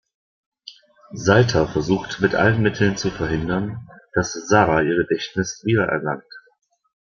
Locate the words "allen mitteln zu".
2.33-3.11